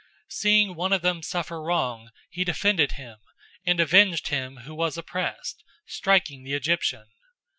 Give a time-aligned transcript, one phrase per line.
[0.31, 3.19] 007:024 Seeing one of them suffer wrong, he defended him,
[3.67, 7.05] and avenged him who was oppressed, striking the Egyptian.